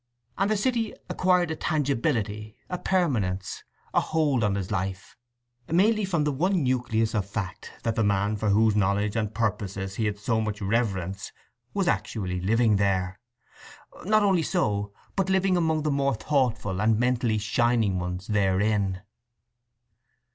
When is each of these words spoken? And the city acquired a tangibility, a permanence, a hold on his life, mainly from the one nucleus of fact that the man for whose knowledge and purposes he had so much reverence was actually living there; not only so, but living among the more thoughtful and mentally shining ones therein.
And 0.35 0.49
the 0.49 0.57
city 0.57 0.95
acquired 1.09 1.51
a 1.51 1.55
tangibility, 1.55 2.57
a 2.71 2.79
permanence, 2.79 3.63
a 3.93 4.01
hold 4.01 4.43
on 4.43 4.55
his 4.55 4.71
life, 4.71 5.15
mainly 5.67 6.05
from 6.05 6.23
the 6.23 6.31
one 6.31 6.63
nucleus 6.63 7.13
of 7.13 7.29
fact 7.29 7.73
that 7.83 7.93
the 7.95 8.03
man 8.03 8.35
for 8.35 8.49
whose 8.49 8.75
knowledge 8.75 9.15
and 9.15 9.31
purposes 9.31 9.97
he 9.97 10.05
had 10.05 10.17
so 10.17 10.41
much 10.41 10.59
reverence 10.59 11.31
was 11.75 11.87
actually 11.87 12.41
living 12.41 12.77
there; 12.77 13.19
not 14.03 14.23
only 14.23 14.41
so, 14.41 14.91
but 15.15 15.29
living 15.29 15.55
among 15.55 15.83
the 15.83 15.91
more 15.91 16.15
thoughtful 16.15 16.81
and 16.81 16.97
mentally 16.99 17.37
shining 17.37 17.99
ones 17.99 18.25
therein. 18.25 19.03